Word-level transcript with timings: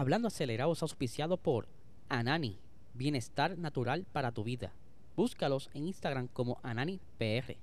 Hablando 0.00 0.28
acelerado 0.28 0.72
es 0.72 0.80
auspiciado 0.80 1.36
por 1.36 1.68
Anani, 2.08 2.58
bienestar 2.94 3.58
natural 3.58 4.06
para 4.10 4.32
tu 4.32 4.42
vida. 4.44 4.72
Búscalos 5.14 5.68
en 5.74 5.88
Instagram 5.88 6.26
como 6.28 6.58
AnaniPR. 6.62 7.58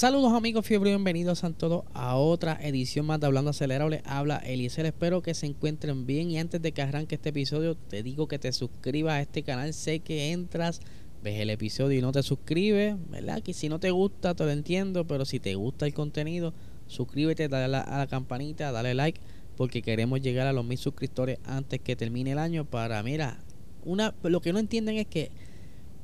Saludos 0.00 0.32
amigos 0.32 0.64
fiebre, 0.64 0.92
bienvenidos 0.92 1.44
a 1.44 1.50
todos 1.50 1.84
a 1.92 2.16
otra 2.16 2.58
edición 2.62 3.04
más 3.04 3.20
de 3.20 3.26
Hablando 3.26 3.50
Acelerable. 3.50 4.00
Habla 4.06 4.38
Eliezer, 4.38 4.86
espero 4.86 5.20
que 5.20 5.34
se 5.34 5.44
encuentren 5.44 6.06
bien 6.06 6.30
y 6.30 6.38
antes 6.38 6.62
de 6.62 6.72
que 6.72 6.80
arranque 6.80 7.16
este 7.16 7.28
episodio 7.28 7.74
te 7.74 8.02
digo 8.02 8.26
que 8.26 8.38
te 8.38 8.50
suscribas 8.50 9.12
a 9.16 9.20
este 9.20 9.42
canal. 9.42 9.74
Sé 9.74 10.00
que 10.00 10.32
entras, 10.32 10.80
ves 11.22 11.38
el 11.38 11.50
episodio 11.50 11.98
y 11.98 12.00
no 12.00 12.12
te 12.12 12.22
suscribes, 12.22 12.96
¿verdad? 13.10 13.42
Que 13.42 13.52
si 13.52 13.68
no 13.68 13.78
te 13.78 13.90
gusta 13.90 14.34
te 14.34 14.42
lo 14.42 14.50
entiendo, 14.50 15.06
pero 15.06 15.26
si 15.26 15.38
te 15.38 15.54
gusta 15.54 15.84
el 15.84 15.92
contenido, 15.92 16.54
suscríbete, 16.86 17.48
dale 17.48 17.76
a 17.76 17.98
la 17.98 18.06
campanita, 18.06 18.72
dale 18.72 18.94
like, 18.94 19.20
porque 19.54 19.82
queremos 19.82 20.22
llegar 20.22 20.46
a 20.46 20.54
los 20.54 20.64
mil 20.64 20.78
suscriptores 20.78 21.40
antes 21.44 21.78
que 21.78 21.94
termine 21.94 22.32
el 22.32 22.38
año 22.38 22.64
para, 22.64 23.02
mira, 23.02 23.44
una, 23.84 24.14
lo 24.22 24.40
que 24.40 24.54
no 24.54 24.60
entienden 24.60 24.96
es 24.96 25.06
que 25.06 25.30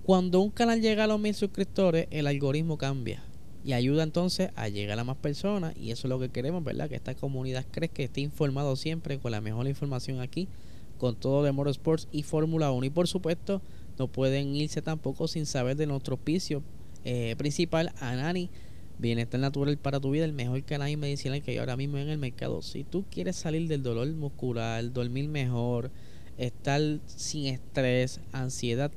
cuando 0.02 0.40
un 0.40 0.50
canal 0.50 0.82
llega 0.82 1.04
a 1.04 1.06
los 1.06 1.18
mil 1.18 1.34
suscriptores, 1.34 2.08
el 2.10 2.26
algoritmo 2.26 2.76
cambia 2.76 3.22
y 3.66 3.72
ayuda 3.72 4.04
entonces 4.04 4.50
a 4.54 4.68
llegar 4.68 4.96
a 5.00 5.02
más 5.02 5.16
personas 5.16 5.74
y 5.76 5.90
eso 5.90 6.06
es 6.06 6.10
lo 6.10 6.20
que 6.20 6.28
queremos, 6.28 6.62
¿verdad? 6.62 6.88
Que 6.88 6.94
esta 6.94 7.16
comunidad 7.16 7.66
crezca, 7.68 8.00
esté 8.04 8.20
informado 8.20 8.76
siempre 8.76 9.18
con 9.18 9.32
la 9.32 9.40
mejor 9.40 9.66
información 9.66 10.20
aquí, 10.20 10.46
con 10.98 11.16
todo 11.16 11.42
de 11.42 11.50
Motorsports 11.50 12.06
y 12.12 12.22
Fórmula 12.22 12.70
1 12.70 12.86
y 12.86 12.90
por 12.90 13.08
supuesto 13.08 13.60
no 13.98 14.06
pueden 14.06 14.54
irse 14.54 14.82
tampoco 14.82 15.26
sin 15.26 15.46
saber 15.46 15.76
de 15.76 15.86
nuestro 15.86 16.14
auspicio 16.14 16.62
eh, 17.04 17.34
principal, 17.38 17.92
Anani, 17.98 18.50
Bienestar 19.00 19.40
Natural 19.40 19.76
para 19.78 19.98
tu 19.98 20.12
vida, 20.12 20.24
el 20.24 20.32
mejor 20.32 20.62
canal 20.62 20.96
medicinal 20.96 21.42
que 21.42 21.50
hay 21.50 21.58
ahora 21.58 21.76
mismo 21.76 21.98
en 21.98 22.08
el 22.08 22.18
mercado. 22.18 22.62
Si 22.62 22.84
tú 22.84 23.04
quieres 23.10 23.34
salir 23.34 23.66
del 23.66 23.82
dolor 23.82 24.06
muscular, 24.12 24.92
dormir 24.92 25.28
mejor, 25.28 25.90
estar 26.38 26.80
sin 27.06 27.46
estrés, 27.46 28.20
ansiedad, 28.30 28.92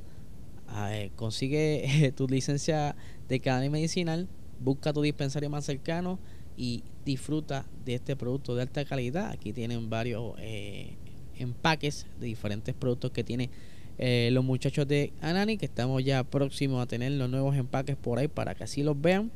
eh, 0.91 1.09
consigue 1.15 2.13
tu 2.15 2.27
licencia 2.27 2.95
de 3.27 3.39
canal 3.39 3.67
medicinal 3.71 4.27
Busca 4.59 4.93
tu 4.93 5.01
dispensario 5.01 5.49
más 5.49 5.65
cercano 5.65 6.19
y 6.57 6.83
disfruta 7.05 7.65
de 7.85 7.95
este 7.95 8.15
producto 8.15 8.55
de 8.55 8.63
alta 8.63 8.83
calidad. 8.85 9.31
Aquí 9.31 9.53
tienen 9.53 9.89
varios 9.89 10.33
eh, 10.39 10.97
empaques 11.37 12.05
de 12.19 12.27
diferentes 12.27 12.75
productos 12.75 13.11
que 13.11 13.23
tienen 13.23 13.49
eh, 13.97 14.29
los 14.31 14.43
muchachos 14.43 14.87
de 14.87 15.13
Anani, 15.21 15.57
que 15.57 15.65
estamos 15.65 16.03
ya 16.03 16.23
próximos 16.23 16.81
a 16.81 16.87
tener 16.87 17.11
los 17.13 17.29
nuevos 17.29 17.55
empaques 17.55 17.95
por 17.95 18.19
ahí 18.19 18.27
para 18.27 18.55
que 18.55 18.63
así 18.63 18.83
los 18.83 18.99
vean. 18.99 19.31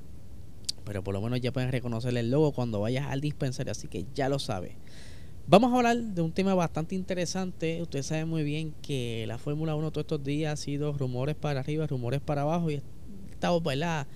Pero 0.85 1.03
por 1.03 1.13
lo 1.13 1.21
menos 1.21 1.39
ya 1.39 1.51
pueden 1.51 1.71
reconocer 1.71 2.15
el 2.17 2.29
logo 2.29 2.51
cuando 2.51 2.81
vayas 2.81 3.07
al 3.07 3.21
dispensario, 3.21 3.71
así 3.71 3.87
que 3.87 4.05
ya 4.13 4.27
lo 4.29 4.39
sabes. 4.39 4.73
Vamos 5.45 5.73
a 5.73 5.77
hablar 5.77 5.97
de 5.97 6.21
un 6.21 6.31
tema 6.31 6.55
bastante 6.55 6.95
interesante. 6.95 7.81
Ustedes 7.81 8.05
saben 8.05 8.29
muy 8.29 8.43
bien 8.43 8.73
que 8.81 9.25
la 9.27 9.37
Fórmula 9.37 9.75
1 9.75 9.91
todos 9.91 10.03
estos 10.03 10.23
días 10.23 10.53
ha 10.53 10.61
sido 10.61 10.93
rumores 10.93 11.35
para 11.35 11.59
arriba, 11.59 11.85
rumores 11.85 12.21
para 12.21 12.43
abajo 12.43 12.71
y 12.71 12.81
estamos, 13.29 13.61
¿verdad? 13.61 14.07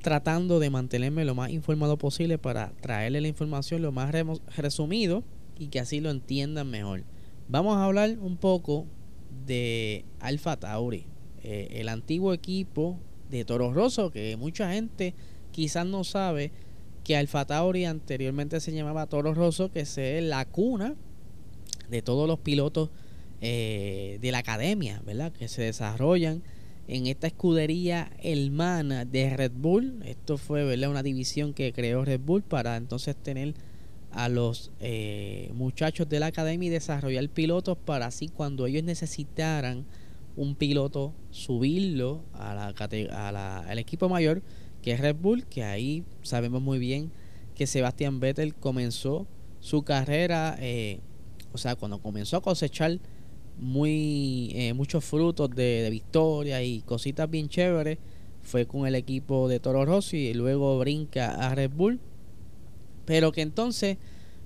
Tratando 0.00 0.58
de 0.58 0.70
mantenerme 0.70 1.24
lo 1.24 1.34
más 1.34 1.50
informado 1.50 1.98
posible 1.98 2.38
para 2.38 2.72
traerle 2.80 3.20
la 3.20 3.28
información 3.28 3.82
lo 3.82 3.92
más 3.92 4.14
resumido 4.56 5.24
y 5.58 5.68
que 5.68 5.80
así 5.80 6.00
lo 6.00 6.10
entiendan 6.10 6.70
mejor. 6.70 7.04
Vamos 7.48 7.76
a 7.76 7.84
hablar 7.84 8.16
un 8.20 8.36
poco 8.36 8.86
de 9.46 10.04
Alfa 10.20 10.56
Tauri, 10.56 11.06
eh, 11.42 11.68
el 11.72 11.88
antiguo 11.88 12.32
equipo 12.32 12.98
de 13.30 13.44
Toro 13.44 13.72
Rosso 13.72 14.10
que 14.10 14.36
mucha 14.36 14.72
gente 14.72 15.14
quizás 15.50 15.86
no 15.86 16.04
sabe 16.04 16.52
que 17.04 17.16
Alfa 17.16 17.46
Tauri 17.46 17.84
anteriormente 17.86 18.60
se 18.60 18.72
llamaba 18.72 19.06
Toro 19.06 19.34
Rosso, 19.34 19.70
que 19.72 19.80
es 19.80 19.96
la 20.22 20.44
cuna 20.44 20.94
de 21.88 22.02
todos 22.02 22.28
los 22.28 22.38
pilotos 22.38 22.90
eh, 23.40 24.18
de 24.20 24.30
la 24.30 24.38
academia, 24.38 25.00
¿verdad? 25.06 25.32
Que 25.32 25.48
se 25.48 25.62
desarrollan 25.62 26.42
en 26.88 27.06
esta 27.06 27.26
escudería 27.26 28.10
hermana 28.20 29.04
de 29.04 29.36
Red 29.36 29.52
Bull. 29.54 30.02
Esto 30.04 30.38
fue 30.38 30.64
¿verdad? 30.64 30.90
una 30.90 31.02
división 31.02 31.52
que 31.52 31.72
creó 31.72 32.04
Red 32.04 32.20
Bull 32.20 32.42
para 32.42 32.76
entonces 32.76 33.14
tener 33.14 33.54
a 34.10 34.28
los 34.30 34.72
eh, 34.80 35.52
muchachos 35.54 36.08
de 36.08 36.18
la 36.18 36.26
academia 36.26 36.68
y 36.68 36.70
desarrollar 36.70 37.28
pilotos 37.28 37.76
para 37.76 38.06
así 38.06 38.28
cuando 38.28 38.66
ellos 38.66 38.82
necesitaran 38.82 39.84
un 40.34 40.54
piloto 40.54 41.12
subirlo 41.30 42.22
a 42.32 42.54
la, 42.54 42.68
a 42.68 43.32
la, 43.32 43.58
al 43.58 43.78
equipo 43.78 44.08
mayor 44.08 44.42
que 44.82 44.92
es 44.92 45.00
Red 45.00 45.16
Bull, 45.16 45.44
que 45.44 45.64
ahí 45.64 46.04
sabemos 46.22 46.62
muy 46.62 46.78
bien 46.78 47.10
que 47.54 47.66
Sebastián 47.66 48.20
Vettel 48.20 48.54
comenzó 48.54 49.26
su 49.60 49.82
carrera, 49.82 50.56
eh, 50.60 51.00
o 51.52 51.58
sea, 51.58 51.74
cuando 51.76 52.00
comenzó 52.00 52.36
a 52.36 52.42
cosechar 52.42 52.98
muy 53.58 54.52
eh, 54.54 54.72
muchos 54.72 55.04
frutos 55.04 55.50
de, 55.50 55.88
victoria 55.90 56.62
y 56.62 56.80
cositas 56.82 57.30
bien 57.30 57.48
chéveres. 57.48 57.98
Fue 58.42 58.66
con 58.66 58.86
el 58.86 58.94
equipo 58.94 59.48
de 59.48 59.60
Toro 59.60 59.84
Rosso 59.84 60.16
y 60.16 60.32
luego 60.32 60.78
brinca 60.78 61.34
a 61.34 61.54
Red 61.54 61.70
Bull. 61.70 62.00
Pero 63.04 63.32
que 63.32 63.42
entonces 63.42 63.98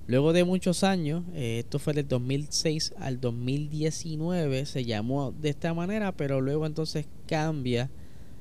luego 0.07 0.33
de 0.33 0.43
muchos 0.43 0.83
años 0.83 1.23
eh, 1.33 1.59
esto 1.59 1.79
fue 1.79 1.93
del 1.93 2.07
2006 2.07 2.93
al 2.97 3.21
2019 3.21 4.65
se 4.65 4.83
llamó 4.83 5.31
de 5.31 5.47
esta 5.49 5.73
manera 5.73 6.11
pero 6.11 6.41
luego 6.41 6.65
entonces 6.65 7.05
cambia 7.25 7.89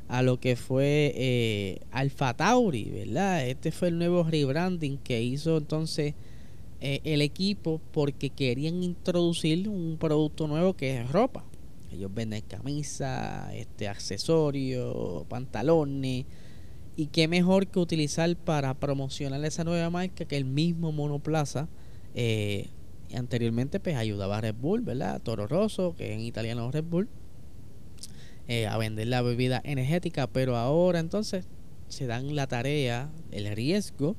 a 0.08 0.22
lo 0.22 0.40
que 0.40 0.56
fue 0.56 1.12
eh, 1.14 1.80
Alfa 1.92 2.34
Tauri 2.34 2.90
verdad 2.90 3.46
este 3.46 3.70
fue 3.70 3.88
el 3.88 3.98
nuevo 3.98 4.24
rebranding 4.24 4.98
que 4.98 5.22
hizo 5.22 5.56
entonces 5.56 6.14
eh, 6.84 7.00
el 7.04 7.22
equipo 7.22 7.80
porque 7.92 8.30
querían 8.30 8.82
introducir 8.82 9.68
un 9.68 9.98
producto 10.00 10.48
nuevo 10.48 10.74
que 10.74 11.00
es 11.00 11.12
ropa. 11.12 11.44
Ellos 11.92 12.12
venden 12.12 12.42
camisas, 12.42 13.54
este, 13.54 13.86
accesorios, 13.86 15.24
pantalones. 15.28 16.26
Y 16.96 17.06
qué 17.06 17.28
mejor 17.28 17.68
que 17.68 17.78
utilizar 17.78 18.34
para 18.34 18.74
promocionar 18.74 19.44
esa 19.44 19.62
nueva 19.62 19.90
marca 19.90 20.24
que 20.24 20.36
el 20.36 20.44
mismo 20.44 20.90
monoplaza. 20.90 21.68
Eh, 22.16 22.66
anteriormente 23.14 23.78
pues 23.78 23.94
ayudaba 23.94 24.38
a 24.38 24.40
Red 24.40 24.56
Bull, 24.56 24.80
¿verdad? 24.80 25.22
Toro 25.22 25.46
Rosso, 25.46 25.94
que 25.96 26.12
en 26.12 26.18
italiano 26.18 26.68
Red 26.72 26.84
Bull, 26.84 27.08
eh, 28.48 28.66
a 28.66 28.76
vender 28.76 29.06
la 29.06 29.22
bebida 29.22 29.60
energética. 29.62 30.26
Pero 30.26 30.56
ahora 30.56 30.98
entonces 30.98 31.46
se 31.86 32.08
dan 32.08 32.34
la 32.34 32.48
tarea, 32.48 33.08
el 33.30 33.54
riesgo 33.54 34.16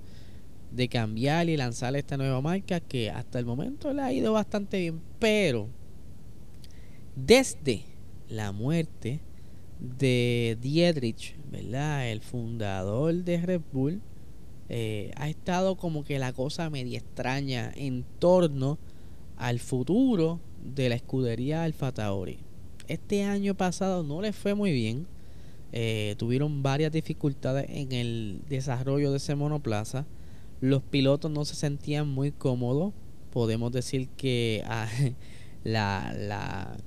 de 0.74 0.88
cambiar 0.88 1.50
y 1.50 1.58
lanzar 1.58 1.96
esta 1.96 2.18
nueva 2.18 2.42
marca 2.42 2.80
que 2.80 3.12
hasta 3.12 3.40
el 3.40 3.46
momento 3.46 3.94
le 3.94 4.02
ha 4.02 4.12
ido 4.12 4.34
bastante 4.34 4.80
bien, 4.80 5.02
pero 5.20 5.70
desde 7.16 7.84
la 8.28 8.52
muerte 8.52 9.20
de 9.80 10.58
Dietrich, 10.60 11.36
¿verdad? 11.52 12.10
El 12.10 12.22
fundador 12.22 13.14
de 13.14 13.38
Red 13.38 13.62
Bull, 13.72 14.02
eh, 14.70 15.12
ha 15.18 15.30
estado 15.30 15.76
como 15.76 16.04
que 16.04 16.18
la 16.18 16.34
cosa 16.34 16.70
media 16.70 16.98
extraña 16.98 17.72
en 17.76 18.06
torno 18.18 18.80
al 19.38 19.60
futuro 19.60 20.40
de 20.64 20.90
la 20.90 20.96
escudería 20.96 21.64
Alfa 21.64 21.92
Tauri. 21.92 22.40
Este 22.88 23.24
año 23.24 23.56
pasado 23.56 24.04
no 24.04 24.22
le 24.22 24.34
fue 24.34 24.56
muy 24.56 24.72
bien. 24.72 25.06
Eh, 25.72 26.16
tuvieron 26.18 26.64
varias 26.64 26.92
dificultades 26.92 27.66
en 27.70 27.92
el 27.92 28.42
desarrollo 28.48 29.12
de 29.12 29.18
ese 29.18 29.36
monoplaza. 29.36 30.06
Los 30.64 30.82
pilotos 30.82 31.30
no 31.30 31.44
se 31.44 31.56
sentían 31.56 32.08
muy 32.08 32.32
cómodos. 32.32 32.94
Podemos 33.32 33.74
decir 33.74 34.08
que 34.16 34.64
ah, 34.66 34.88
la, 35.66 36.16
la, 36.18 36.78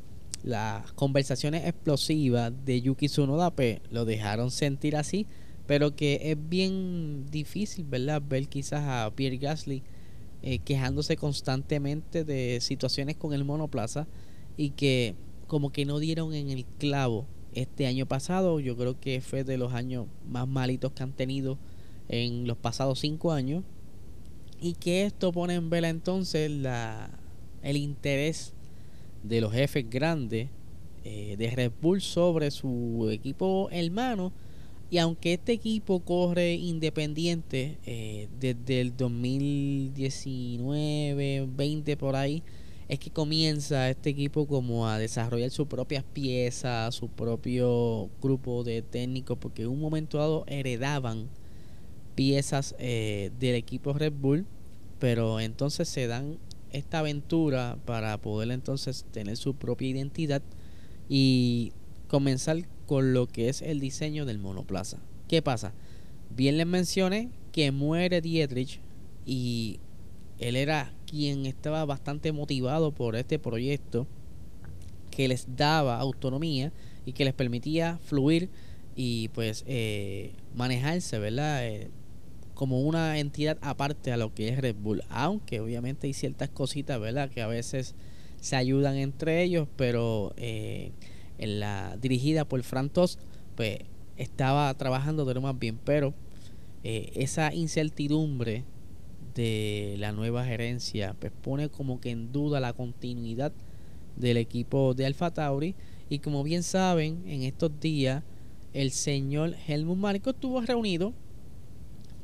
las 0.43 0.93
conversaciones 0.93 1.67
explosivas 1.67 2.55
de 2.65 2.81
Yuki 2.81 3.09
Tsunoda 3.09 3.51
pues, 3.51 3.81
lo 3.91 4.07
dejaron 4.07 4.51
sentir 4.51 4.97
así. 4.97 5.27
Pero 5.67 5.95
que 5.95 6.21
es 6.23 6.39
bien 6.49 7.27
difícil, 7.31 7.85
¿verdad? 7.85 8.23
Ver 8.27 8.49
quizás 8.49 8.83
a 8.83 9.15
Pierre 9.15 9.37
Gasly 9.37 9.83
eh, 10.41 10.59
quejándose 10.61 11.19
constantemente 11.19 12.25
de 12.25 12.63
situaciones 12.63 13.17
con 13.17 13.35
el 13.35 13.45
monoplaza 13.45 14.07
y 14.57 14.71
que 14.71 15.17
como 15.49 15.71
que 15.71 15.85
no 15.85 15.99
dieron 15.99 16.33
en 16.33 16.49
el 16.49 16.65
clavo 16.79 17.27
este 17.53 17.87
año 17.87 18.07
pasado. 18.07 18.59
Yo 18.59 18.75
creo 18.75 18.99
que 18.99 19.21
fue 19.21 19.45
de 19.45 19.59
los 19.59 19.75
años 19.75 20.07
más 20.27 20.49
malitos 20.49 20.93
que 20.93 21.03
han 21.03 21.13
tenido 21.13 21.59
en 22.09 22.47
los 22.47 22.57
pasados 22.57 23.01
cinco 23.01 23.33
años 23.33 23.65
y 24.61 24.75
que 24.75 25.05
esto 25.05 25.33
pone 25.33 25.55
en 25.55 25.71
vela 25.71 25.89
entonces 25.89 26.51
la, 26.51 27.11
el 27.63 27.77
interés 27.77 28.53
de 29.23 29.41
los 29.41 29.53
jefes 29.53 29.89
grandes 29.89 30.49
eh, 31.05 31.37
de 31.39 31.49
Red 31.51 31.71
Bull 31.81 32.01
sobre 32.01 32.51
su 32.51 33.09
equipo 33.13 33.69
hermano. 33.71 34.33
Y 34.89 34.99
aunque 34.99 35.33
este 35.35 35.53
equipo 35.53 36.01
corre 36.01 36.55
independiente 36.55 37.79
eh, 37.87 38.29
desde 38.39 38.81
el 38.81 38.97
2019, 38.97 41.49
20 41.57 41.97
por 41.97 42.15
ahí, 42.15 42.45
es 42.89 43.01
que 43.01 43.11
comienza 43.11 43.91
este 43.91 44.11
equipo 44.11 44.47
como 44.47 44.89
a 44.89 44.97
desarrollar 44.99 45.51
sus 45.51 45.67
propias 45.67 46.05
piezas, 46.05 46.95
su 46.95 47.09
propio 47.09 48.09
grupo 48.23 48.63
de 48.63 48.83
técnicos, 48.83 49.39
porque 49.39 49.63
en 49.63 49.69
un 49.69 49.81
momento 49.81 50.19
dado 50.19 50.45
heredaban 50.47 51.29
piezas 52.17 52.75
eh, 52.81 53.31
del 53.39 53.55
equipo 53.55 53.93
Red 53.93 54.15
Bull, 54.15 54.47
pero 54.99 55.39
entonces 55.39 55.89
se 55.89 56.09
dan 56.09 56.39
esta 56.73 56.99
aventura 56.99 57.79
para 57.85 58.19
poder 58.19 58.51
entonces 58.51 59.05
tener 59.13 59.37
su 59.37 59.55
propia 59.55 59.89
identidad 59.89 60.43
y 61.09 61.73
comenzar 62.09 62.67
con 62.87 63.13
lo 63.13 63.29
que 63.29 63.49
es 63.49 63.63
el 63.63 63.79
diseño 63.79 64.25
del 64.25 64.39
monoplaza. 64.39 64.99
¿Qué 65.29 65.43
pasa? 65.43 65.73
Bien 66.35 66.57
les 66.57 66.67
mencioné 66.67 67.31
que 67.53 67.71
muere 67.71 68.21
Dietrich 68.21 68.81
y 69.25 69.79
él 70.39 70.57
era 70.57 70.93
quien 71.07 71.47
estaba 71.47 71.85
bastante 71.85 72.33
motivado 72.33 72.93
por 72.93 73.17
este 73.17 73.39
proyecto 73.39 74.07
que 75.11 75.29
les 75.29 75.57
daba 75.57 75.99
autonomía 75.99 76.73
y 77.05 77.13
que 77.13 77.25
les 77.25 77.35
permitía 77.35 77.99
fluir 78.05 78.51
y 78.95 79.29
pues 79.29 79.65
eh, 79.67 80.33
manejarse, 80.55 81.19
¿verdad? 81.19 81.67
Eh, 81.67 81.91
como 82.57 82.81
una 82.81 83.19
entidad 83.19 83.59
aparte 83.61 84.13
a 84.13 84.17
lo 84.17 84.35
que 84.35 84.49
es 84.49 84.59
Red 84.59 84.77
Bull. 84.77 85.03
Aunque 85.11 85.61
obviamente 85.61 86.07
hay 86.07 86.15
ciertas 86.15 86.49
cositas, 86.49 86.99
¿verdad? 86.99 87.29
Que 87.29 87.43
a 87.43 87.47
veces 87.47 87.95
se 88.41 88.57
ayudan 88.57 88.97
entre 88.97 89.43
ellos, 89.43 89.69
pero 89.77 90.33
eh, 90.39 90.91
en 91.39 91.61
la 91.61 91.99
dirigida 92.01 92.47
por 92.47 92.63
Fran 92.63 92.91
pues 93.55 93.79
estaba 94.17 94.73
trabajando 94.75 95.27
de 95.27 95.35
lo 95.35 95.43
más 95.43 95.59
bien, 95.59 95.79
pero 95.85 96.15
eh, 96.83 97.13
esa 97.15 97.53
incertidumbre 97.53 98.65
de 99.35 99.97
la 99.99 100.13
nueva 100.13 100.45
gerencia 100.47 101.15
pues 101.21 101.33
pone 101.43 101.69
como 101.69 102.01
que 102.01 102.11
en 102.11 102.33
duda 102.33 102.59
la 102.59 102.73
continuidad 102.73 103.53
del 104.17 104.39
equipo 104.39 104.95
de 104.95 105.05
Alfa 105.05 105.31
Tauri 105.31 105.75
y 106.09 106.21
como 106.21 106.43
bien 106.43 106.63
saben 106.63 107.23
en 107.27 107.43
estos 107.43 107.79
días 107.81 108.23
el 108.73 108.93
señor 108.93 109.55
Helmut 109.67 109.99
Marco 109.99 110.31
estuvo 110.31 110.63
reunido 110.63 111.13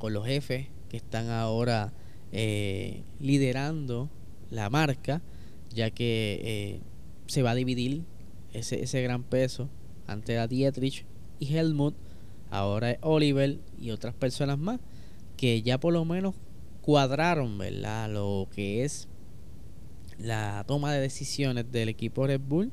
con 0.03 0.13
los 0.13 0.27
jefes 0.27 0.67
que 0.89 0.97
están 0.97 1.31
ahora 1.31 1.93
eh, 2.33 3.05
liderando 3.21 4.11
la 4.51 4.69
marca 4.69 5.23
ya 5.71 5.91
que 5.91 6.41
eh, 6.43 6.81
se 7.27 7.43
va 7.43 7.53
a 7.53 7.55
dividir 7.55 8.03
ese, 8.53 8.83
ese 8.83 9.01
gran 9.01 9.23
peso 9.23 9.69
ante 10.09 10.41
a 10.41 10.49
Dietrich 10.49 11.07
y 11.39 11.57
Helmut, 11.57 11.95
ahora 12.51 12.91
es 12.91 12.99
Oliver 13.03 13.61
y 13.79 13.93
otras 13.93 14.13
personas 14.13 14.59
más 14.59 14.81
que 15.37 15.63
ya 15.63 15.79
por 15.79 15.93
lo 15.93 16.05
menos 16.05 16.35
cuadraron, 16.81 17.57
¿verdad? 17.57 18.11
Lo 18.11 18.49
que 18.51 18.83
es 18.83 19.07
la 20.19 20.65
toma 20.67 20.93
de 20.93 21.01
decisiones 21.01 21.71
del 21.71 21.89
equipo 21.89 22.27
Red 22.27 22.41
Bull. 22.41 22.73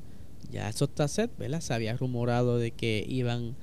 Ya 0.50 0.68
eso 0.68 0.86
está 0.86 1.08
set, 1.08 1.30
¿verdad? 1.38 1.62
Se 1.62 1.76
había 1.76 1.96
rumorado 1.96 2.58
de 2.58 2.72
que 2.72 3.06
iban 3.08 3.56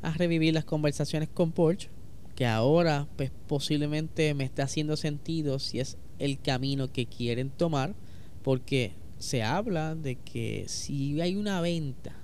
a 0.00 0.12
revivir 0.12 0.54
las 0.54 0.64
conversaciones 0.64 1.28
con 1.28 1.52
Porsche, 1.52 1.90
que 2.34 2.46
ahora 2.46 3.08
pues 3.16 3.30
posiblemente 3.46 4.34
me 4.34 4.44
está 4.44 4.64
haciendo 4.64 4.96
sentido 4.96 5.58
si 5.58 5.80
es 5.80 5.98
el 6.18 6.40
camino 6.40 6.92
que 6.92 7.06
quieren 7.06 7.50
tomar, 7.50 7.94
porque 8.42 8.92
se 9.18 9.42
habla 9.42 9.94
de 9.94 10.16
que 10.16 10.64
si 10.68 11.20
hay 11.20 11.36
una 11.36 11.60
venta 11.60 12.16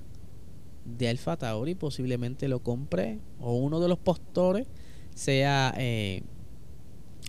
de 0.84 1.08
Alfa 1.08 1.36
Tauri, 1.36 1.74
posiblemente 1.74 2.48
lo 2.48 2.62
compre 2.62 3.18
o 3.38 3.54
uno 3.54 3.80
de 3.80 3.88
los 3.88 3.98
postores 3.98 4.66
sea 5.14 5.74
eh, 5.76 6.22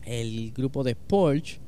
el 0.05 0.51
grupo 0.51 0.83
de 0.83 0.95
Porsche, 0.95 1.59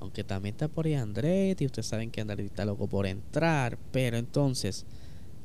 aunque 0.00 0.24
también 0.24 0.54
está 0.54 0.68
por 0.68 0.86
ahí 0.86 0.94
Andretti, 0.94 1.66
ustedes 1.66 1.86
saben 1.86 2.10
que 2.10 2.20
Andretti 2.20 2.46
está 2.46 2.64
loco 2.64 2.88
por 2.88 3.06
entrar, 3.06 3.78
pero 3.92 4.16
entonces 4.16 4.86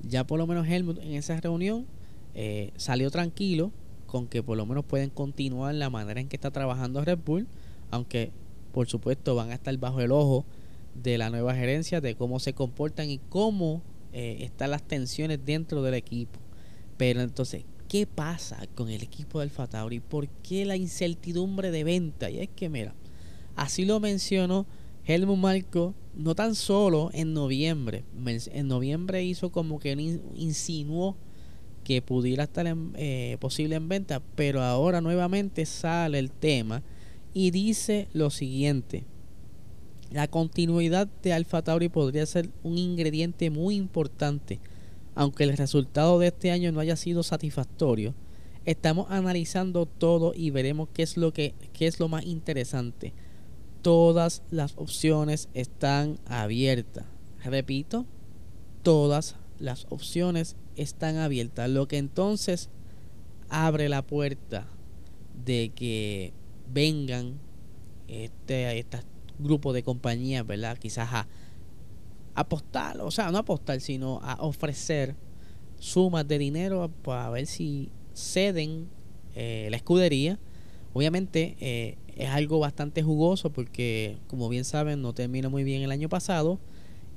ya 0.01 0.25
por 0.25 0.39
lo 0.39 0.47
menos 0.47 0.67
Helmut 0.67 0.99
en 0.99 1.13
esa 1.13 1.39
reunión 1.39 1.85
eh, 2.33 2.71
salió 2.75 3.11
tranquilo 3.11 3.71
con 4.13 4.27
que 4.27 4.43
por 4.43 4.55
lo 4.55 4.67
menos 4.67 4.85
pueden 4.85 5.09
continuar 5.09 5.73
la 5.73 5.89
manera 5.89 6.21
en 6.21 6.27
que 6.27 6.35
está 6.35 6.51
trabajando 6.51 7.03
Red 7.03 7.17
Bull, 7.25 7.47
aunque 7.89 8.31
por 8.71 8.87
supuesto 8.87 9.33
van 9.33 9.49
a 9.49 9.55
estar 9.55 9.75
bajo 9.77 10.01
el 10.01 10.11
ojo 10.11 10.45
de 10.93 11.17
la 11.17 11.31
nueva 11.31 11.55
gerencia, 11.55 11.99
de 11.99 12.13
cómo 12.13 12.39
se 12.39 12.53
comportan 12.53 13.09
y 13.09 13.17
cómo 13.17 13.81
eh, 14.11 14.37
están 14.41 14.69
las 14.69 14.83
tensiones 14.83 15.43
dentro 15.43 15.81
del 15.81 15.95
equipo. 15.95 16.39
Pero 16.95 17.21
entonces, 17.21 17.65
¿qué 17.87 18.05
pasa 18.05 18.67
con 18.75 18.89
el 18.89 19.01
equipo 19.01 19.39
del 19.39 19.49
Fatauri? 19.49 19.99
¿Por 19.99 20.27
qué 20.27 20.63
la 20.63 20.75
incertidumbre 20.75 21.71
de 21.71 21.83
venta? 21.83 22.29
Y 22.29 22.37
es 22.37 22.49
que, 22.55 22.69
mira, 22.69 22.93
así 23.55 23.83
lo 23.83 23.99
mencionó 23.99 24.67
Helmut 25.07 25.39
Marco, 25.39 25.95
no 26.13 26.35
tan 26.35 26.53
solo 26.53 27.09
en 27.13 27.33
noviembre. 27.33 28.03
En 28.51 28.67
noviembre 28.67 29.23
hizo 29.23 29.51
como 29.51 29.79
que 29.79 29.93
insinuó 30.35 31.17
que 31.83 32.01
pudiera 32.01 32.43
estar 32.43 32.65
eh, 32.95 33.37
posible 33.39 33.75
en 33.75 33.89
venta, 33.89 34.21
pero 34.35 34.61
ahora 34.61 35.01
nuevamente 35.01 35.65
sale 35.65 36.19
el 36.19 36.31
tema 36.31 36.83
y 37.33 37.51
dice 37.51 38.07
lo 38.13 38.29
siguiente. 38.29 39.05
La 40.11 40.27
continuidad 40.27 41.07
de 41.23 41.33
Alfa 41.33 41.63
Tauri 41.63 41.89
podría 41.89 42.25
ser 42.25 42.49
un 42.61 42.77
ingrediente 42.77 43.49
muy 43.49 43.75
importante. 43.75 44.59
Aunque 45.15 45.43
el 45.43 45.57
resultado 45.57 46.19
de 46.19 46.27
este 46.27 46.51
año 46.51 46.71
no 46.71 46.79
haya 46.79 46.95
sido 46.95 47.23
satisfactorio, 47.23 48.13
estamos 48.65 49.07
analizando 49.09 49.85
todo 49.85 50.33
y 50.35 50.49
veremos 50.51 50.89
qué 50.93 51.03
es 51.03 51.17
lo 51.17 51.33
que 51.33 51.53
qué 51.73 51.87
es 51.87 51.99
lo 51.99 52.07
más 52.07 52.25
interesante. 52.25 53.13
Todas 53.81 54.43
las 54.49 54.73
opciones 54.77 55.49
están 55.53 56.19
abiertas. 56.25 57.05
Repito, 57.43 58.05
todas 58.83 59.35
las 59.59 59.85
opciones 59.89 60.55
están 60.75 61.17
abiertas, 61.17 61.69
lo 61.69 61.87
que 61.87 61.97
entonces 61.97 62.69
abre 63.49 63.89
la 63.89 64.01
puerta 64.01 64.67
de 65.45 65.71
que 65.75 66.33
vengan 66.71 67.39
este, 68.07 68.79
estas 68.79 69.05
grupo 69.39 69.73
de 69.73 69.83
compañías, 69.83 70.45
¿verdad? 70.45 70.77
Quizás 70.77 71.09
a 71.11 71.27
apostar, 72.35 72.99
o 73.01 73.11
sea, 73.11 73.31
no 73.31 73.37
apostar, 73.39 73.79
sino 73.81 74.19
a 74.23 74.35
ofrecer 74.41 75.15
sumas 75.79 76.27
de 76.27 76.37
dinero 76.37 76.89
para 77.03 77.29
ver 77.29 77.45
si 77.45 77.89
ceden 78.13 78.87
eh, 79.35 79.67
la 79.69 79.77
escudería. 79.77 80.39
Obviamente 80.93 81.55
eh, 81.59 81.97
es 82.15 82.29
algo 82.29 82.59
bastante 82.59 83.03
jugoso 83.03 83.51
porque, 83.51 84.17
como 84.27 84.49
bien 84.49 84.65
saben, 84.65 85.01
no 85.01 85.13
terminó 85.13 85.49
muy 85.49 85.63
bien 85.63 85.81
el 85.81 85.91
año 85.91 86.09
pasado. 86.09 86.59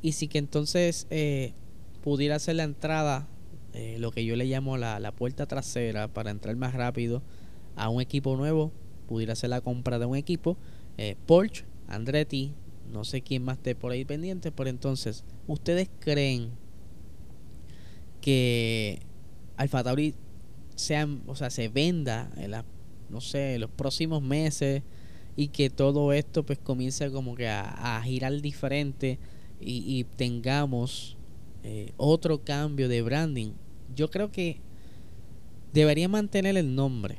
Y 0.02 0.12
sí 0.12 0.28
que 0.28 0.38
entonces 0.38 1.06
eh, 1.10 1.52
pudiera 2.02 2.38
ser 2.38 2.56
la 2.56 2.64
entrada, 2.64 3.28
lo 3.98 4.10
que 4.10 4.24
yo 4.24 4.36
le 4.36 4.46
llamo 4.46 4.76
la, 4.76 5.00
la 5.00 5.12
puerta 5.12 5.46
trasera 5.46 6.08
para 6.08 6.30
entrar 6.30 6.56
más 6.56 6.74
rápido 6.74 7.22
a 7.74 7.88
un 7.88 8.00
equipo 8.00 8.36
nuevo, 8.36 8.72
pudiera 9.08 9.34
ser 9.34 9.50
la 9.50 9.60
compra 9.60 9.98
de 9.98 10.06
un 10.06 10.16
equipo. 10.16 10.56
Porsche 11.26 11.64
Andretti, 11.88 12.54
no 12.92 13.04
sé 13.04 13.22
quién 13.22 13.44
más 13.44 13.58
esté 13.58 13.74
por 13.74 13.92
ahí 13.92 14.04
pendiente, 14.04 14.50
pero 14.52 14.70
entonces, 14.70 15.24
¿ustedes 15.46 15.88
creen 16.00 16.50
que 18.20 19.00
Alfa 19.56 19.84
Tauri 19.84 20.14
sean, 20.74 21.22
o 21.26 21.36
sea, 21.36 21.50
se 21.50 21.68
venda 21.68 22.30
en 22.36 22.50
la, 22.50 22.64
no 23.08 23.20
sé, 23.20 23.58
los 23.58 23.70
próximos 23.70 24.22
meses 24.22 24.82
y 25.36 25.48
que 25.48 25.70
todo 25.70 26.12
esto 26.12 26.44
pues 26.44 26.58
comience 26.58 27.10
como 27.10 27.34
que 27.34 27.48
a, 27.48 28.00
girar 28.04 28.40
diferente 28.40 29.18
y, 29.60 30.04
tengamos 30.16 31.16
eh, 31.62 31.92
otro 31.96 32.42
cambio 32.44 32.88
de 32.88 33.02
branding? 33.02 33.52
Yo 33.94 34.10
creo 34.10 34.30
que 34.30 34.60
debería 35.72 36.08
mantener 36.08 36.56
el 36.56 36.74
nombre 36.74 37.18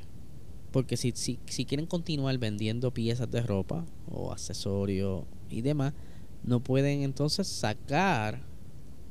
porque 0.72 0.98
si, 0.98 1.12
si, 1.16 1.40
si 1.46 1.66
quieren 1.66 1.86
continuar 1.86 2.38
vendiendo 2.38 2.94
piezas 2.94 3.32
de 3.32 3.42
ropa 3.42 3.86
o 4.12 4.32
accesorios 4.32 5.24
y 5.50 5.62
demás, 5.62 5.94
no 6.44 6.60
pueden 6.60 7.02
entonces 7.02 7.48
sacar 7.48 8.42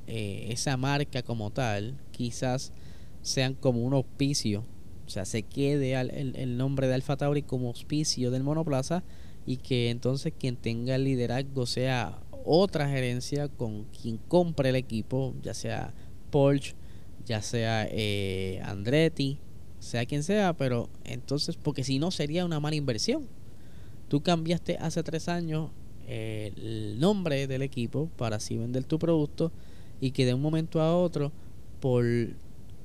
eh, 0.06 0.46
esa 0.50 0.76
marca 0.76 1.22
como 1.22 1.50
tal. 1.50 1.98
Quizás 2.12 2.72
sean 3.22 3.54
como 3.54 3.82
un 3.82 3.94
auspicio. 3.94 4.64
O 5.06 5.10
sea, 5.10 5.24
se 5.24 5.42
quede 5.42 5.94
el, 5.94 6.56
nombre 6.56 6.88
de 6.88 6.94
Alfa 6.94 7.16
Tauri 7.16 7.42
como 7.42 7.68
auspicio 7.68 8.30
del 8.30 8.42
monoplaza 8.42 9.02
y 9.46 9.56
que 9.58 9.90
entonces 9.90 10.32
quien 10.38 10.56
tenga 10.56 10.96
el 10.96 11.04
liderazgo 11.04 11.66
sea 11.66 12.20
otra 12.44 12.88
gerencia 12.88 13.48
con 13.48 13.84
quien 13.84 14.18
compre 14.18 14.68
el 14.68 14.76
equipo, 14.76 15.34
ya 15.42 15.54
sea 15.54 15.94
Porsche, 16.30 16.74
ya 17.26 17.42
sea 17.42 17.86
eh, 17.90 18.60
Andretti, 18.64 19.38
sea 19.80 20.06
quien 20.06 20.22
sea, 20.22 20.54
pero 20.54 20.88
entonces, 21.04 21.56
porque 21.56 21.84
si 21.84 21.98
no 21.98 22.10
sería 22.10 22.44
una 22.44 22.60
mala 22.60 22.76
inversión. 22.76 23.28
Tú 24.08 24.22
cambiaste 24.22 24.78
hace 24.80 25.02
tres 25.02 25.28
años 25.28 25.70
eh, 26.06 26.52
el 26.56 27.00
nombre 27.00 27.48
del 27.48 27.62
equipo 27.62 28.08
para 28.16 28.36
así 28.36 28.56
vender 28.56 28.84
tu 28.84 28.98
producto 29.00 29.50
y 30.00 30.12
que 30.12 30.24
de 30.24 30.34
un 30.34 30.40
momento 30.40 30.80
a 30.80 30.96
otro, 30.96 31.32
por 31.80 32.04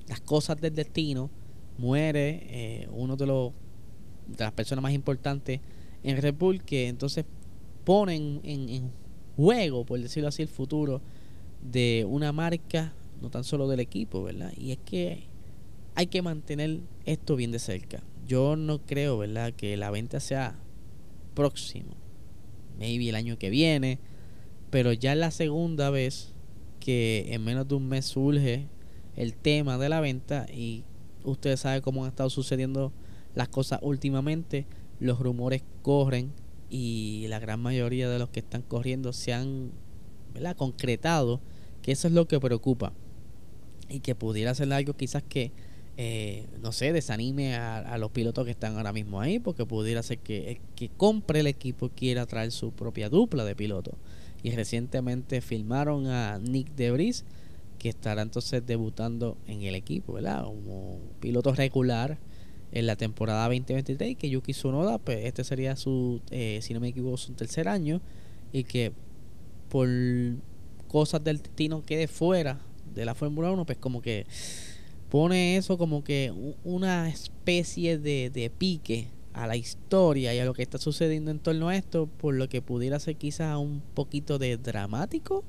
las 0.07 0.21
cosas 0.21 0.59
del 0.59 0.73
destino, 0.73 1.29
muere 1.77 2.41
eh, 2.49 2.89
uno 2.91 3.15
de 3.15 3.25
los 3.27 3.53
de 4.27 4.43
las 4.43 4.53
personas 4.53 4.81
más 4.81 4.93
importantes 4.93 5.59
en 6.03 6.21
Red 6.21 6.35
Bull 6.35 6.63
que 6.63 6.87
entonces 6.87 7.25
ponen 7.83 8.39
en, 8.43 8.69
en 8.69 8.91
juego, 9.35 9.85
por 9.85 9.99
decirlo 9.99 10.29
así, 10.29 10.41
el 10.41 10.47
futuro 10.47 11.01
de 11.61 12.05
una 12.09 12.31
marca, 12.31 12.93
no 13.21 13.29
tan 13.29 13.43
solo 13.43 13.67
del 13.67 13.79
equipo, 13.79 14.23
¿verdad? 14.23 14.51
Y 14.57 14.71
es 14.71 14.79
que 14.79 15.23
hay 15.95 16.07
que 16.07 16.21
mantener 16.21 16.79
esto 17.05 17.35
bien 17.35 17.51
de 17.51 17.59
cerca. 17.59 18.03
Yo 18.27 18.55
no 18.55 18.79
creo, 18.79 19.17
¿verdad?, 19.17 19.53
que 19.53 19.77
la 19.77 19.91
venta 19.91 20.19
sea 20.19 20.59
próximo, 21.33 21.91
maybe 22.77 23.09
el 23.09 23.15
año 23.15 23.37
que 23.37 23.49
viene, 23.49 23.99
pero 24.69 24.93
ya 24.93 25.13
es 25.13 25.19
la 25.19 25.31
segunda 25.31 25.89
vez 25.89 26.33
que 26.79 27.27
en 27.29 27.43
menos 27.43 27.67
de 27.67 27.75
un 27.75 27.87
mes 27.87 28.05
surge 28.05 28.67
el 29.15 29.33
tema 29.33 29.77
de 29.77 29.89
la 29.89 29.99
venta 29.99 30.45
y 30.51 30.83
ustedes 31.23 31.59
saben 31.59 31.81
cómo 31.81 32.03
han 32.03 32.09
estado 32.09 32.29
sucediendo 32.29 32.91
las 33.35 33.49
cosas 33.49 33.79
últimamente, 33.81 34.65
los 34.99 35.19
rumores 35.19 35.63
corren 35.81 36.31
y 36.69 37.25
la 37.27 37.39
gran 37.39 37.59
mayoría 37.59 38.09
de 38.09 38.17
los 38.17 38.29
que 38.29 38.39
están 38.39 38.61
corriendo 38.61 39.13
se 39.13 39.33
han 39.33 39.71
¿verdad? 40.33 40.55
concretado, 40.55 41.41
que 41.81 41.91
eso 41.91 42.07
es 42.07 42.13
lo 42.13 42.27
que 42.27 42.39
preocupa 42.39 42.93
y 43.91 43.99
que 43.99 44.15
pudiera 44.15 44.55
ser 44.55 44.71
algo 44.73 44.93
quizás 44.93 45.23
que 45.23 45.51
eh, 45.97 46.47
no 46.61 46.71
sé, 46.71 46.93
desanime 46.93 47.55
a, 47.55 47.97
los 47.97 48.11
pilotos 48.11 48.45
que 48.45 48.51
están 48.51 48.77
ahora 48.77 48.93
mismo 48.93 49.19
ahí, 49.19 49.39
porque 49.39 49.65
pudiera 49.65 50.01
ser 50.01 50.19
que 50.19 50.51
el 50.51 50.57
que 50.75 50.89
compre 50.89 51.41
el 51.41 51.47
equipo 51.47 51.89
quiera 51.89 52.25
traer 52.25 52.51
su 52.51 52.71
propia 52.71 53.09
dupla 53.09 53.43
de 53.45 53.55
pilotos. 53.55 53.95
Y 54.41 54.51
recientemente 54.51 55.41
filmaron 55.41 56.07
a 56.07 56.39
Nick 56.39 56.73
Debris, 56.75 57.25
que 57.77 57.89
estará 57.89 58.21
entonces 58.21 58.65
debutando 58.65 59.37
en 59.47 59.63
el 59.63 59.75
equipo, 59.75 60.13
¿verdad? 60.13 60.43
Como 60.45 60.97
piloto 61.19 61.53
regular 61.53 62.17
en 62.71 62.87
la 62.87 62.95
temporada 62.95 63.43
2023 63.43 64.17
que 64.17 64.29
Yuki 64.29 64.53
Tsunoda, 64.53 64.97
pues 64.97 65.25
este 65.25 65.43
sería 65.43 65.75
su, 65.75 66.21
eh, 66.31 66.59
si 66.61 66.73
no 66.73 66.79
me 66.79 66.87
equivoco, 66.87 67.17
su 67.17 67.33
tercer 67.33 67.67
año 67.67 68.01
y 68.53 68.63
que 68.63 68.93
por 69.69 69.89
cosas 70.87 71.23
del 71.23 71.37
destino 71.39 71.83
quede 71.83 72.07
fuera 72.07 72.59
de 72.93 73.05
la 73.05 73.15
Fórmula 73.15 73.51
1, 73.51 73.65
pues 73.65 73.77
como 73.77 74.01
que 74.01 74.25
pone 75.09 75.57
eso 75.57 75.77
como 75.77 76.03
que 76.03 76.33
una 76.63 77.09
especie 77.09 77.97
de, 77.97 78.29
de 78.29 78.49
pique 78.49 79.07
a 79.33 79.47
la 79.47 79.55
historia 79.55 80.33
y 80.33 80.39
a 80.39 80.45
lo 80.45 80.53
que 80.53 80.61
está 80.61 80.77
sucediendo 80.77 81.31
en 81.31 81.39
torno 81.39 81.69
a 81.69 81.75
esto, 81.75 82.07
por 82.07 82.33
lo 82.33 82.49
que 82.49 82.61
pudiera 82.61 82.99
ser 82.99 83.15
quizás 83.15 83.57
un 83.57 83.81
poquito 83.93 84.39
de 84.39 84.57
dramático. 84.57 85.43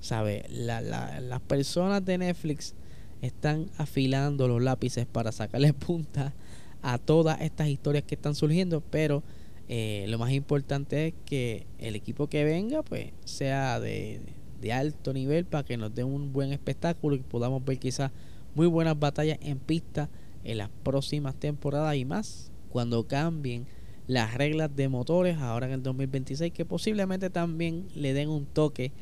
¿Sabe? 0.00 0.44
La, 0.50 0.82
la, 0.82 1.20
las 1.20 1.40
personas 1.40 2.04
de 2.04 2.18
Netflix 2.18 2.74
están 3.22 3.70
afilando 3.78 4.48
los 4.48 4.62
lápices 4.62 5.06
para 5.06 5.32
sacarle 5.32 5.72
punta 5.74 6.34
a 6.82 6.98
todas 6.98 7.40
estas 7.40 7.68
historias 7.68 8.04
que 8.04 8.14
están 8.14 8.34
surgiendo, 8.34 8.82
pero 8.82 9.22
eh, 9.68 10.04
lo 10.08 10.18
más 10.18 10.32
importante 10.32 11.08
es 11.08 11.14
que 11.24 11.66
el 11.78 11.96
equipo 11.96 12.28
que 12.28 12.44
venga 12.44 12.82
pues 12.82 13.12
sea 13.24 13.80
de, 13.80 14.20
de 14.64 14.72
alto 14.72 15.12
nivel 15.12 15.44
para 15.44 15.62
que 15.62 15.76
nos 15.76 15.94
dé 15.94 16.04
un 16.04 16.32
buen 16.32 16.50
espectáculo 16.50 17.16
y 17.16 17.18
podamos 17.18 17.62
ver 17.66 17.78
quizás 17.78 18.12
muy 18.54 18.66
buenas 18.66 18.98
batallas 18.98 19.36
en 19.42 19.58
pista 19.58 20.08
en 20.42 20.56
las 20.56 20.70
próximas 20.82 21.34
temporadas 21.34 21.94
y 21.96 22.06
más 22.06 22.50
cuando 22.70 23.06
cambien 23.06 23.66
las 24.06 24.32
reglas 24.32 24.74
de 24.74 24.88
motores 24.88 25.36
ahora 25.36 25.66
en 25.66 25.72
el 25.72 25.82
2026 25.82 26.50
que 26.54 26.64
posiblemente 26.64 27.28
también 27.28 27.88
le 27.94 28.14
den 28.14 28.30
un 28.30 28.46
toque 28.46 28.92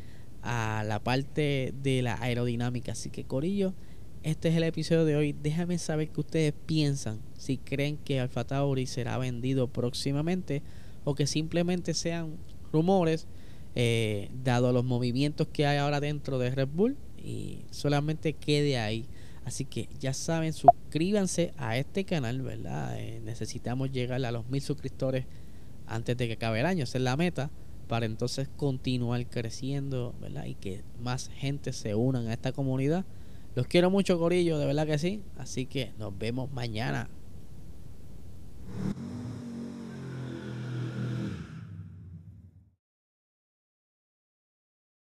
a 0.42 0.82
la 0.84 0.98
parte 0.98 1.72
de 1.80 2.02
la 2.02 2.20
aerodinámica 2.20 2.90
así 2.90 3.10
que 3.10 3.22
Corillo 3.22 3.72
este 4.24 4.50
es 4.50 4.54
el 4.54 4.62
episodio 4.62 5.04
de 5.04 5.16
hoy. 5.16 5.32
Déjame 5.32 5.78
saber 5.78 6.08
qué 6.10 6.20
ustedes 6.20 6.54
piensan. 6.66 7.18
Si 7.36 7.58
creen 7.58 7.96
que 7.96 8.20
Alfa 8.20 8.44
Tauri 8.44 8.86
será 8.86 9.18
vendido 9.18 9.66
próximamente 9.66 10.62
o 11.02 11.16
que 11.16 11.26
simplemente 11.26 11.92
sean 11.92 12.36
rumores, 12.72 13.26
eh, 13.74 14.30
dado 14.44 14.72
los 14.72 14.84
movimientos 14.84 15.48
que 15.52 15.66
hay 15.66 15.78
ahora 15.78 16.00
dentro 16.00 16.38
de 16.38 16.50
Red 16.50 16.68
Bull 16.68 16.96
y 17.16 17.60
solamente 17.70 18.32
quede 18.32 18.78
ahí. 18.78 19.06
Así 19.44 19.64
que 19.64 19.88
ya 19.98 20.14
saben, 20.14 20.52
suscríbanse 20.52 21.52
a 21.56 21.76
este 21.76 22.04
canal, 22.04 22.42
¿verdad? 22.42 22.98
Eh, 22.98 23.20
necesitamos 23.24 23.90
llegar 23.90 24.24
a 24.24 24.32
los 24.32 24.48
mil 24.48 24.62
suscriptores 24.62 25.24
antes 25.86 26.16
de 26.16 26.28
que 26.28 26.34
acabe 26.34 26.60
el 26.60 26.66
año. 26.66 26.84
Esa 26.84 26.98
es 26.98 27.04
la 27.04 27.16
meta 27.16 27.50
para 27.88 28.06
entonces 28.06 28.48
continuar 28.56 29.26
creciendo, 29.26 30.14
¿verdad? 30.20 30.44
Y 30.46 30.54
que 30.54 30.82
más 31.02 31.30
gente 31.34 31.72
se 31.72 31.94
unan 31.94 32.28
a 32.28 32.32
esta 32.32 32.52
comunidad 32.52 33.04
los 33.54 33.66
quiero 33.66 33.90
mucho, 33.90 34.18
Corillo, 34.18 34.58
de 34.58 34.64
verdad 34.66 34.86
que 34.86 34.98
sí. 34.98 35.22
Así 35.36 35.66
que 35.66 35.92
nos 35.98 36.16
vemos 36.18 36.50
mañana. 36.52 37.10